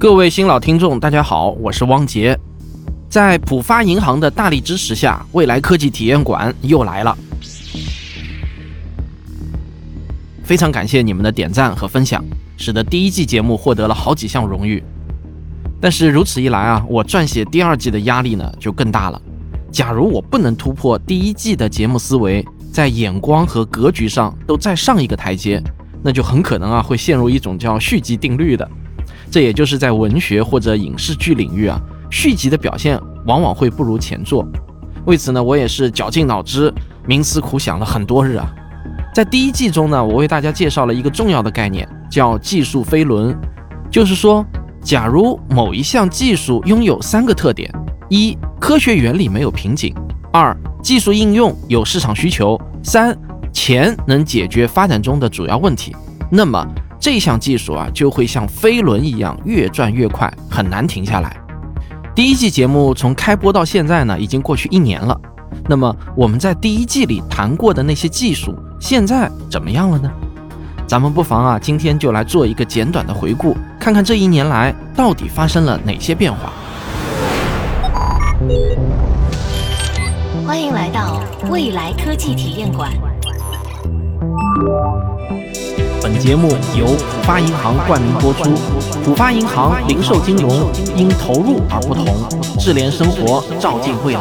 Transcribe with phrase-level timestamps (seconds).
[0.00, 2.34] 各位新老听众，大家好，我是汪杰。
[3.10, 7.14] 在浦发银行的大力支持下，未来科技体验馆又来了。
[10.42, 12.24] 非常感谢你们的点赞和分享，
[12.56, 14.82] 使得第一季节目获得了好几项荣誉。
[15.82, 19.20] 但是如此一来啊，我撰写第二季的压力呢就更大了。
[19.70, 22.42] 假如我不能突破第一季的节目思维，
[22.72, 25.62] 在眼光和格局上都再上一个台阶，
[26.02, 28.66] 那就很可能啊会陷入一种叫续集定律的。
[29.30, 31.80] 这也就是在文学或者影视剧领域啊，
[32.10, 34.44] 续集的表现往往会不如前作。
[35.06, 36.72] 为此呢，我也是绞尽脑汁、
[37.06, 38.52] 冥思苦想了很多日啊。
[39.14, 43.36] 在第一季中呢，我为大家介绍了一个重要的概念，叫技术飞轮。
[43.90, 44.44] 就是说，
[44.82, 47.72] 假如某一项技术拥有三个特点：
[48.08, 49.92] 一、科学原理没有瓶颈；
[50.32, 53.16] 二、技术应用有市场需求；三、
[53.52, 55.94] 钱能解决发展中的主要问题，
[56.30, 56.66] 那么。
[57.00, 61.34] 这项技术啊，就会像飞轮一样越转越快，很难停下来。
[62.14, 65.18] 第一季节目从开播到现在呢，已经过去一年了。
[65.66, 70.10] 那么我们在第一季里谈过的那些技术，现在怎么样了呢？
[70.86, 76.52] 咱们不妨啊，今天就来做一个简短的回顾，看看这一年来到底发生了哪些变化。
[80.46, 82.92] 欢迎来到未来科技体验馆。
[86.20, 88.50] 节目由浦发银行冠名播出。
[89.02, 92.04] 浦发银行零售金融因投入而不同，
[92.58, 94.20] 智联生活，照进未来。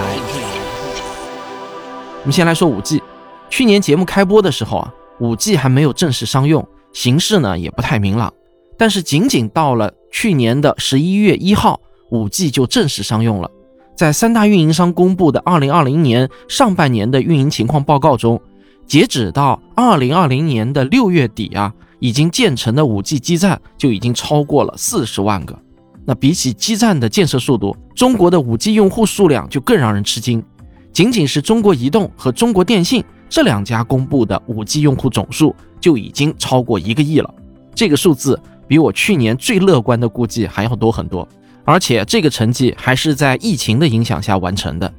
[2.20, 3.03] 我们先来说五 G。
[3.50, 8.33] 去年节目开播的时候啊，五 G 还没有正式商用，形势呢也不太明朗。
[8.77, 13.52] 但是仅仅到了去年的十一月一号，五 G 就正式商用了。
[13.97, 18.42] 在三大运营商公布的二零二零年上半年的运营情况报告中。
[18.88, 25.58] 截止到二零二零年的六月底啊，已经建成的五 G 基站就已经超过了四十万个。
[26.05, 30.43] 那比起基站的建设速度，中国的五 G 用户数量就更让人吃惊。
[30.92, 37.33] 仅仅是中国移动和中国电信这两家公布的五 G 用户总数就已经超过一个亿了。
[37.76, 41.27] 这个数字比我去年最乐观的估计还要多很多。
[41.66, 44.92] 而且这个成绩还是在疫情的影响下完成的。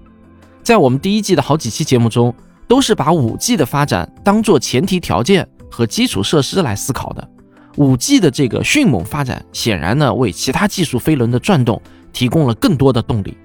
[0.62, 2.34] 在我们第一季的好几期节目中。
[2.70, 7.28] 都是把五 G 的发展当做前提条件和基础设施来思考的。
[7.76, 11.80] 五 G 的这个迅猛发展，显然呢为其他技术飞轮的转动
[12.12, 13.36] 提供了更多的动力。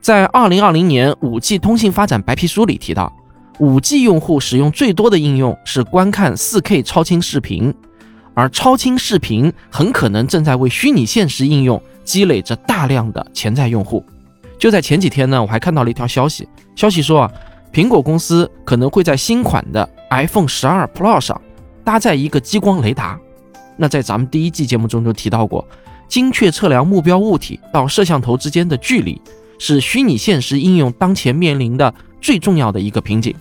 [0.00, 3.12] 在二零二零年五 G 通信发展白皮书里提到，
[3.58, 7.72] 五 G 用户使用最多的应用是观看四 K 超清视频，
[8.34, 14.02] 而超清视频很可能正在为虚拟现实应用积累着大量的潜在用户。
[14.58, 17.30] 就在前几天呢，我还看到了一条消息，消息说啊。
[17.70, 21.38] 苹果公司可能会在新款的 iPhone 十二 Pro 上
[21.88, 23.18] 搭载一个激光雷达。
[23.78, 25.66] 那在咱们第一季节目中就提到过，
[26.06, 29.18] 精确测量目标物体到摄像头之间的距离，
[29.58, 33.34] 是虚拟现实应用当前面临的最重要的一个瓶颈。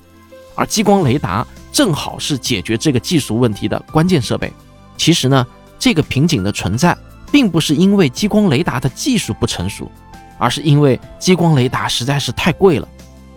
[0.55, 4.49] 而激光雷达正好是解决这个技术问题的关键设备。
[4.95, 5.45] 其实呢，
[5.77, 6.95] 这个瓶颈的存在，
[7.29, 9.91] 并不是因为激光雷达的技术不成熟，
[10.37, 12.87] 而是因为激光雷达实在是太贵了。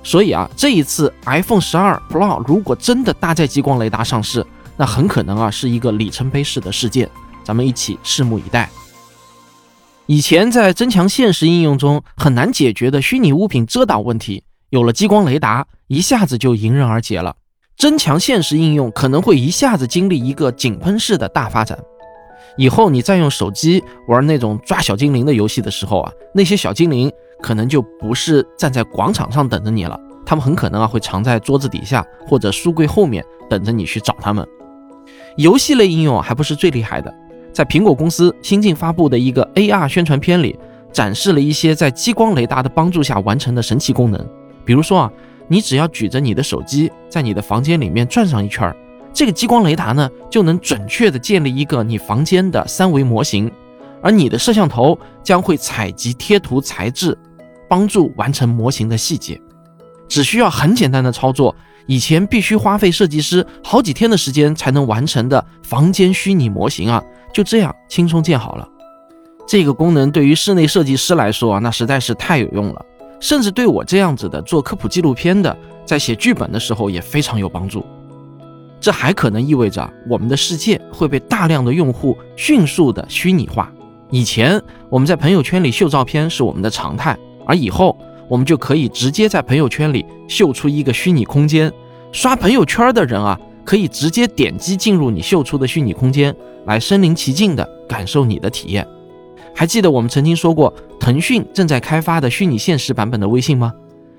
[0.04, 4.46] 所以啊，这一次 iPhone 十二 Pro 如果真的搭载激光雷达上市，
[4.80, 7.06] 那很可能啊是一个里程碑式的事件，
[7.44, 8.70] 咱们一起拭目以待。
[10.06, 17.36] 以前在增强现实应用中很难解决的虚拟物品遮挡问题，有了激光雷达，一下子就迎刃而解了。
[17.76, 21.78] 增强现实应用可能会一下子经历一个井喷式的大发展。
[22.56, 27.12] 以后你再用手机玩那种抓小精灵的游戏的时候啊，那些小精灵。
[27.42, 34.46] 可能就不是站在广场上等着你了，他们很可能啊会藏在桌子底下或者书柜后面等着你去找他们。
[35.36, 37.14] 游戏类应用还不是最厉害的，
[37.52, 40.58] 在苹果公司新近发布的一个 AR 宣传片里，
[40.92, 44.26] 展示了一些在激光雷达的帮助下完成的神奇功能。
[44.64, 45.12] 比如说啊，
[45.48, 48.76] 你只要举着你的手机在你的房间里面转上一圈儿，
[49.12, 53.50] 这个激光雷达呢就能准确的建立一个你房间的三维模型，
[54.02, 57.16] 而你的摄像头将会采集贴图材质。
[57.68, 59.40] 帮助完成模型的细节，
[60.10, 61.56] 只需要很简单的操作。
[61.86, 67.02] 以前必须花费设计师好几天的时间才能完成的房间虚拟模型啊，
[67.32, 68.68] 就这样轻松建好了。
[69.48, 72.84] 这个功能对于室内设计师来说啊，那实在是太有用了。
[73.18, 77.84] 甚至对我这样子的做科普纪录片的，在写剧本的时候也非常有帮助。
[78.80, 83.70] 这还可能意味着我们的世界会被大量的用户迅速的虚拟化。
[84.10, 87.18] 以前我们在朋友圈里秀照片是我们的常态。
[87.46, 87.98] 而以后，
[88.30, 91.70] 我们就可以直接在朋友圈里秀出一个虚拟空间，
[92.12, 96.32] 刷朋友圈的人啊，可以直接点击进入你秀出的虚拟空间，
[96.64, 98.86] 来身临其境的感受你的体验。
[99.52, 103.72] 还记得我们曾经说过，腾讯正在开发的虚拟现实版本的微信吗？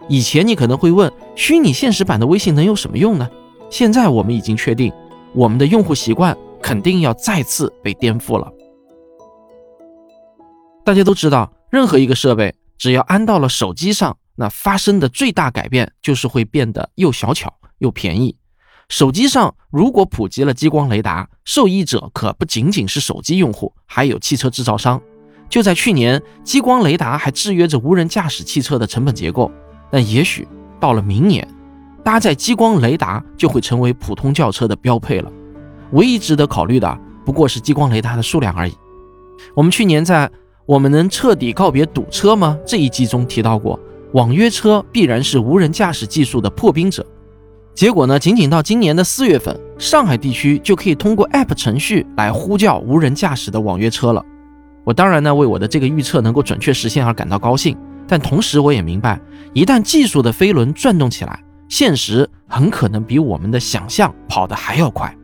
[0.09, 3.29] 以前你可能会问，虚拟现实版的微信能有什么用呢？
[3.69, 4.91] 现在我们已经确定，
[5.33, 8.51] 我们的用户习惯肯定要再次被颠覆了。
[10.83, 18.35] 大家都知道，任何一个设备只要安到了手机上，那发生的最大改变就是会变得又小巧又便宜。
[18.89, 24.99] 手机上如果普及了激光雷达，受益者可不仅仅是手机用户，还有汽车制造商。
[25.47, 29.51] 就在去年，激光雷达还制约着无人驾驶汽车的成本结构，
[29.91, 30.47] 但也许
[30.79, 31.47] 到了明年，
[32.03, 35.31] 搭载激光雷达就会成为普通轿车的标配了。
[35.91, 38.75] 唯一值得考虑的不过是激光雷达的数量而已。
[39.55, 40.27] 我们去年在
[40.65, 43.79] 《我们能彻底告别堵车吗》这一集中提到过，
[44.13, 47.05] 网约车必然是无人驾驶技术的破冰者。
[47.73, 48.19] 结果呢？
[48.19, 54.23] 仅仅到今年的四月份，上海地区就可以通过 App 程序来呼叫无人驾驶的网约车了。
[54.83, 57.75] 我当然呢为我的这个预测能够准确实现而感到高兴，
[58.07, 59.19] 但同时我也明白，
[59.53, 65.15] 一旦技术的飞轮转动起来，现实很可能比我们的想象跑得还要快。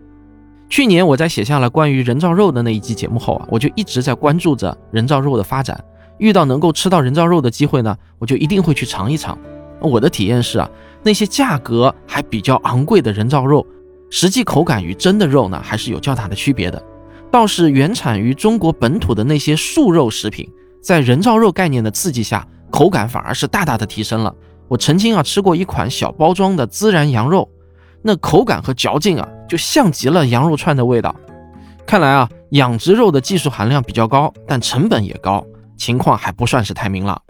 [0.70, 5.82] 去年我在写下了关于人造肉的那一集节目后啊，我就一直在关注着人造肉的发展。
[6.18, 9.38] 遇到能够吃到人造肉的机会呢，我就一定会去尝一尝。
[9.80, 10.70] 我的体验是啊。
[11.04, 13.66] 那些价格还比较昂贵的人造肉，
[14.10, 16.84] 实际口感与真的肉呢，还是有较大的区别的。
[17.32, 20.50] 倒是原产于中国本土的那些素肉食品，
[20.82, 24.36] 在人造肉概念的刺激下，口感反而是大大的提升了。
[24.68, 27.48] 我曾经啊吃过一款小包装的孜然羊肉，
[28.08, 31.14] 那口感和嚼劲啊，就像极了羊肉串的味道。
[31.86, 35.46] 看来啊，养殖肉的技术含量比较高，但成本也高，
[35.76, 37.22] 情况还不算是太明朗。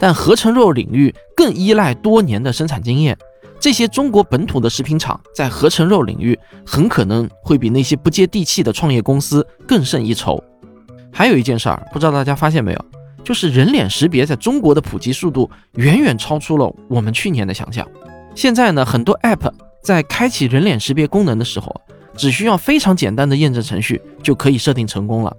[0.00, 3.16] 但合成肉领域更依赖多年的生产经验，
[3.60, 6.36] 这些中国本土的食品厂在合成肉领域
[6.66, 10.42] 很可能会比那些不接地气的创业公司更胜一筹。
[11.12, 12.84] 还有一件事儿，不知道大家发现没有，
[13.22, 17.86] 就是人脸识别在中国的普及速度远远超出了我们去年的想象。
[18.34, 19.50] 现在呢，很多 App
[19.86, 21.72] 在开启人脸识别功能的时候，
[22.16, 25.32] 只需要非常简单的验证程序就可以设定成功了。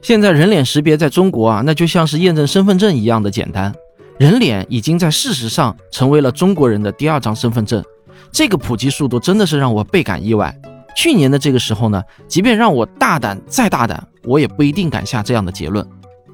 [0.00, 3.74] 现在人脸识别在中国啊，那就像是验证身份证一样的简单。
[4.16, 7.84] 人脸已经在事实上成为了中国人的第二张身份证。
[8.32, 10.58] 这个普及速度真的是让我倍感意外。
[10.96, 15.86] 去年的这个时候呢，即便让我大胆再大胆，我也不一定敢下这样的结论。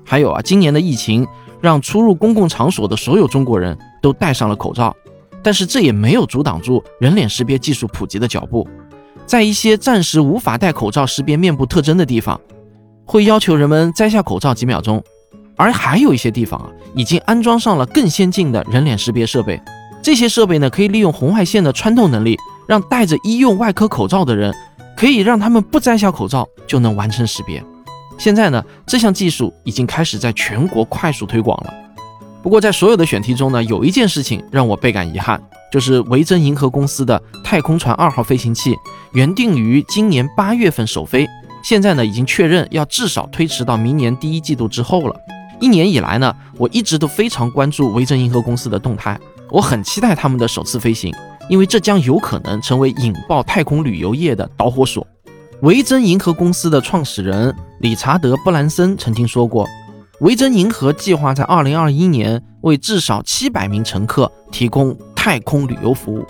[0.04, 1.26] 还有啊，今年的疫情
[1.60, 4.94] 让出入公共场所的所有中国人都戴上了口罩，
[5.42, 8.66] 但是这也没有阻挡住人脸识别技术普及的脚步。
[9.26, 12.40] 在一些暂时无法戴口罩识别面部特征的地方。
[13.04, 15.02] 会要求人们摘下口罩几秒钟，
[15.56, 19.60] 而还有一些地方啊，已经安装上了更先进的人脸识别设备。
[20.00, 24.54] 这些设备呢，可以利用红外线的穿透能力，让戴着医用外科口罩的人，
[24.96, 27.62] 可以让他们不摘下口罩就能完成识别。
[28.18, 31.74] 现在呢，这项技术已经开始在全国快速推广了。
[32.42, 35.40] 不过，在所有的选题中呢，有一件事情让我倍感遗憾，
[35.70, 38.74] 就是维珍银河公司的太空船二号飞行器
[39.12, 41.24] 原定于今年八月份首飞。
[41.62, 45.14] 现在呢，已经确认要至少推迟到明年第一季度之后了。
[45.60, 49.16] 一年以来呢，我一直都非常关注维珍银河公司的动态，
[49.48, 51.14] 我很期待他们的首次飞行，
[51.48, 55.06] 因为这将有可能成为引爆太空旅游业的导火索。
[55.60, 59.64] 维珍银河公司的创始人理查德·布兰森曾经说过，
[60.22, 66.24] 维珍银河计划在2021年为至少700名乘客提供太空旅游服务。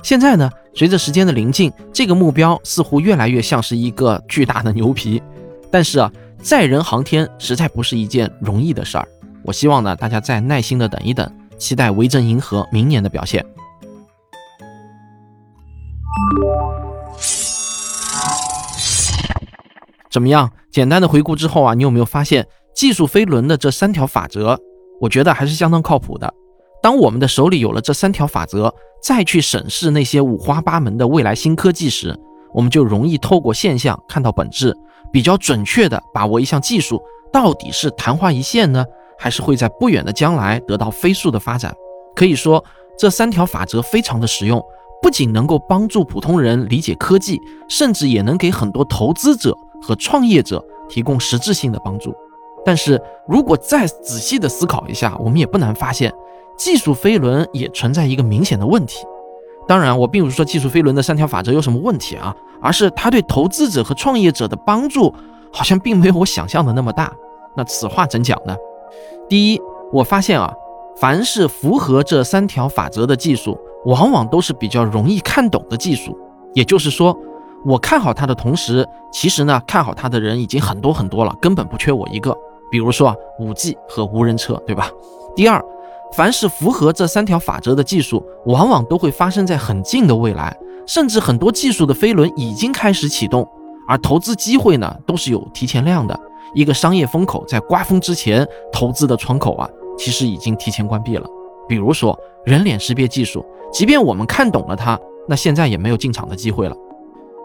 [0.00, 0.48] 现在呢？
[0.74, 5.20] 随着时间的临近，这个目标似乎越来越像是一个巨大的牛皮。
[5.72, 9.08] 但是啊，载人航天实在不是一件容易的事儿。
[9.42, 13.44] 我希望呢，大家再耐心的等一等，期待维珍银河明年的表现。
[20.08, 20.48] 怎么样？
[20.70, 24.58] 简单的回顾之后啊，你有没有发现技术飞轮的这三条法则？
[25.00, 26.32] 我觉得还是相当靠谱的。
[26.82, 32.16] 当我们的手里有了这三条法则，再去审视那些五花八门的未来新科技时，
[32.52, 34.74] 我们就容易透过现象看到本质，
[35.12, 37.00] 比较准确地把握一项技术
[37.32, 38.84] 到底是昙花一现呢，
[39.18, 41.74] 还是会在不远的将来得到飞速的发展。
[42.14, 42.64] 可以说，
[42.98, 44.62] 这三条法则非常的实用，
[45.00, 52.14] 不仅能够帮助普通人理解科技，甚至也能给很多投资者和创业者提供实质性的帮助。
[52.64, 56.12] 但是如果再仔细的思考一下，我们也不难发现。
[56.56, 59.04] 技术飞轮也存在一个明显的问题，
[59.66, 65.12] 当然，我并不是说技术飞轮的三条法则有什么问题啊，而是它对投资者和创业者的帮助
[65.50, 67.10] 好像并没有我想象的那么大。
[67.56, 68.54] 那此话怎讲呢？
[69.28, 69.60] 第一，
[69.92, 70.52] 我发现啊，
[70.96, 76.16] 凡是符合这三条法则的技术，往往都是比较容易看懂的技术。
[76.54, 77.18] 也就是说，
[77.64, 82.36] 我看好它的同时，其实呢，看好它的人已经很多很多了，根本不缺我一个。
[82.72, 84.90] 比如说啊，五 G 和无人车，对吧？
[85.36, 85.62] 第二，
[86.16, 93.46] 凡是符合这三条法则的技术，往往都会发生在很近的未来，甚至很多技术的飞轮已经开始启动，
[93.86, 96.18] 而投资机会呢，都是有提前量的。
[96.54, 101.26] 一个商业风口在刮风之前投资的窗口啊，其实已经提前关闭了。
[101.68, 104.98] 比如说人脸识别技术，即便我们看懂了它，
[105.28, 106.74] 那现在也没有进场的机会了。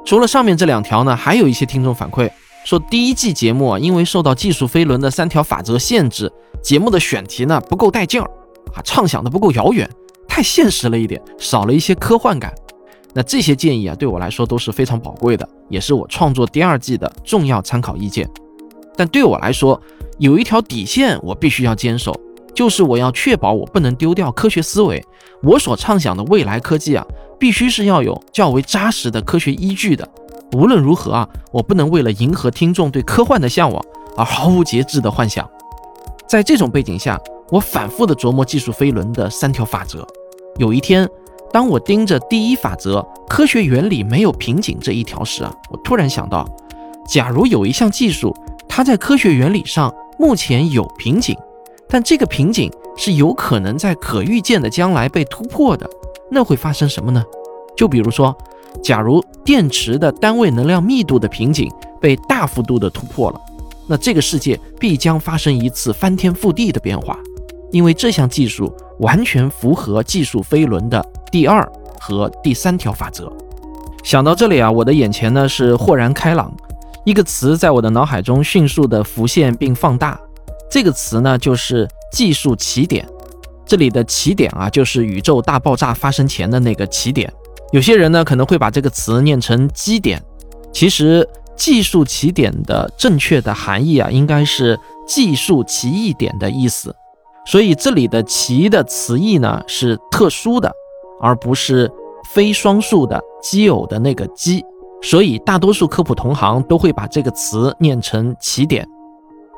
[0.05, 2.29] 除了上面这两条呢，还有一些听众反馈
[2.67, 6.29] 说，第一季节目啊，因为受到技术飞轮的三条法则限制，
[6.61, 8.29] 节目的选题呢不够带劲儿
[8.75, 9.89] 啊，畅想的不够遥远，
[10.27, 12.53] 太现实了一点，少了一些科幻感。
[13.13, 18.29] 那这些建议啊，对我来说都是非常宝贵的，也是我创作第二季的重要参考意见。
[18.97, 19.81] 但对我来说，
[20.19, 22.13] 有一条底线我必须要坚守。
[22.53, 25.01] 就是我要确保我不能丢掉科学思维，
[25.41, 27.05] 我所畅想的未来科技啊，
[27.39, 30.05] 必须是要有较为扎实的科学依据的。
[30.53, 33.83] 无论如何啊，我不能为了迎合听众对科幻的向往
[34.15, 35.47] 而毫无节制的幻想。
[36.27, 40.05] 在这种背景下，我反复的琢磨技术飞轮的三条法则。
[40.57, 41.07] 有一天，
[41.51, 46.47] 当我盯着第一法则“科学原理没有瓶颈”这一条时啊，我突然想到，
[47.07, 48.35] 假如有一项技术，
[48.67, 51.37] 它在科学原理上目前有瓶颈。
[51.89, 55.89] 但这个瓶颈是有可能在可预见的将来被突破的，
[56.29, 57.23] 那会发生什么呢？
[57.77, 58.35] 就比如说，
[58.83, 61.69] 假如电池的单位能量密度的瓶颈
[61.99, 63.41] 被大幅度的突破了，
[63.87, 67.17] 那这个世界必将发生一次翻天覆地的变化，
[67.71, 71.69] 因为这项技术完全符合技术飞轮的第二
[71.99, 73.31] 和第三条法则。
[74.03, 76.55] 想到这里啊，我的眼前呢是豁然开朗，
[77.03, 80.19] 一个词在我的脑海中迅速的浮现并放大。
[80.69, 83.07] 这个词呢，就是技术起点。
[83.65, 87.31] 这里的起点啊，就是宇宙大爆炸发生前的那个起点。
[87.71, 90.21] 有些人呢，可能会把这个词念成基点。
[90.71, 96.95] 其实，技术起点的正确的含义啊，应该是技术奇异点的意思。
[97.45, 100.71] 所以，这里的“奇”的词义呢，是特殊的，
[101.21, 101.91] 而不是
[102.33, 104.63] 非双数的奇偶的那个“奇”。
[105.01, 108.87] 所以，大多数科普同行都会把这个词念成起点。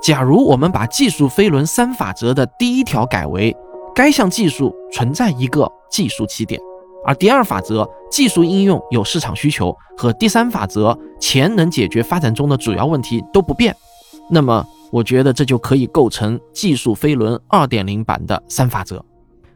[0.02, 3.56] 假如我们把技术飞轮三法则的第一条改为
[3.94, 6.62] 该项技术存在一个技术起点，
[7.06, 13.76] 而第二法则技术应用有市场需求和第三法则钱能解决发展中的主要问题都不变，
[14.30, 19.04] 那么我觉得这就可以构成技术飞轮二点零版的三法则。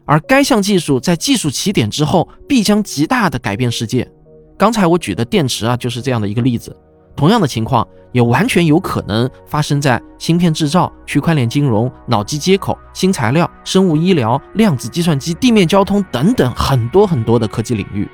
[0.06, 4.10] 而该项技术在技术起点之后必将极大的改变世界。
[4.58, 6.76] 刚才我举的电池啊，就是这样的一个例子。
[7.16, 18.08] 同样的情况也完全有可能发生在芯片制造、区块链金融、脑机接口、新材料、生物医疗、量子计算机、地面交通等等很多很多的科技领域。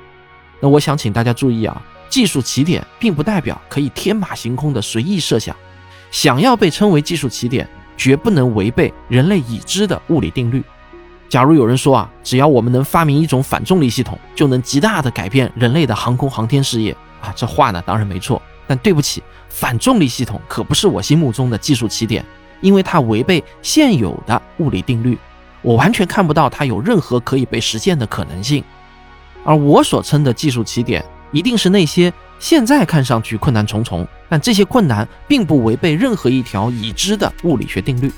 [0.60, 5.56] 那我想请大家注意啊，技术起点并不代表可以天马行空的随意设想。
[6.10, 10.62] 想要被称为技术起点，绝不能违背人类已知的物理定律。
[11.28, 16.90] 假如有人说啊，只要我们能发明一种反重力系统，就能极大的改变人类的航空航天事业
[17.20, 18.42] 啊，这话呢当然没错。
[18.70, 22.24] 但对不起，反重力系统可不是我心目中的技术起点，
[22.60, 25.18] 因为它违背现有的物理定律，
[25.60, 28.62] 我完全看不到它有任何可以被实现的可能性。
[29.44, 38.08] 而我所称的技术起点，一定是那些现在看上去困难重重，但这些困难并不违背任何一条已知的物理学定律。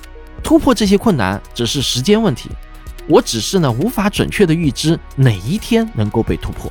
[0.42, 2.50] 突破这些困难只是时间问题，
[3.08, 6.70] 我只是呢无法准确的预知哪一天能够被突破。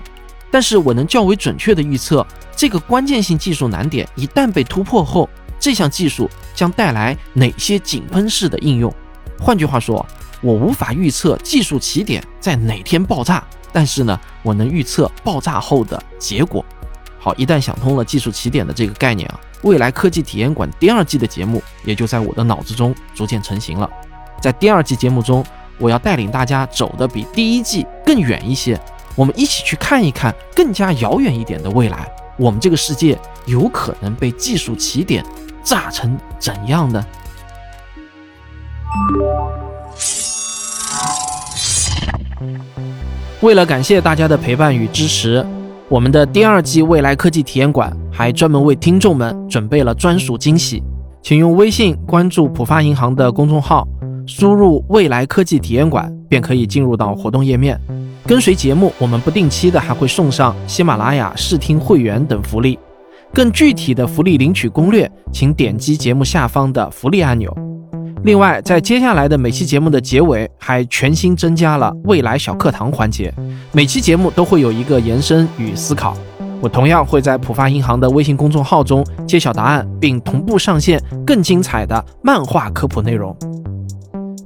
[0.52, 5.28] 但是我能较为准确地预测，这个关键性技术难点一旦被突破后，
[5.60, 8.94] 这项技术将带来哪些井喷式的应用。
[9.40, 10.06] 换句话说，
[10.42, 16.64] 我无法预测技术起点在哪天爆炸，但是呢，我能预测爆炸后的结果。
[17.18, 23.90] 好，一旦想通了技术起点的这个概念啊，未来科技体验馆第二季的节目也就在我的脑子中逐渐成型了。
[24.42, 25.46] 在第二季节目中，
[25.78, 28.80] 我要带领大家走得比第一季更远一些。
[29.16, 35.24] 我们一起去看一看更加遥远一点的未来，我们这个世界有可能被技术起点
[35.64, 37.06] 炸成怎样呢？
[43.42, 45.46] 为了感谢大家的陪伴与支持，
[45.90, 50.82] 我们的第二季未来科技体验馆还专门为听众们准备了专属惊喜，
[51.24, 53.88] 请用微信关注浦发银行的公众号，
[54.28, 57.80] 输入“未来科技体验馆”便可以进入到活动页面。
[58.26, 62.78] 跟随节目，我们不定期的还会送上喜马拉雅试听会员等福利。
[63.34, 67.56] 更具体的福利领取攻略，请点击节目下方的福利按钮。
[68.24, 73.34] 另外，在接下来的每期节目的结尾，还全新增加了未来小课堂环节，
[73.72, 76.16] 每期节目都会有一个延伸与思考。
[76.60, 83.36] 我同样会在浦发银行的微信公众号中揭晓答案，并同步上线更精彩的漫画科普内容。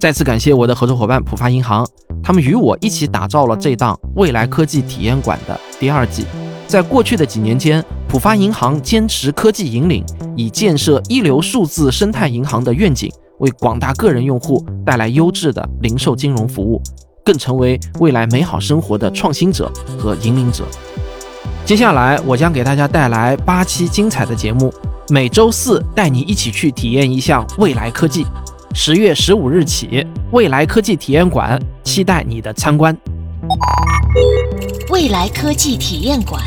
[0.06, 1.84] 再次感谢我的合作伙伴浦发银行，
[2.22, 6.28] 他们与我一起打造了这档未来科技体验馆的第二季。
[6.68, 10.06] 在过去的几年间，浦发银行坚持科技引领，
[10.38, 16.80] 以建设一流数字生态银行的愿景，为广大个人用户带来优质的零售金融服务，
[17.26, 20.66] 更成为未来美好生活的创新者和引领者。
[21.66, 24.72] 接下来，我将给大家带来八期精彩的节目，
[25.10, 28.24] 每周四带你一起去体验一项未来科技。
[28.78, 32.96] 十月十五日起，未来科技体验馆期待你的参观。
[34.90, 36.44] 未来科技体验馆。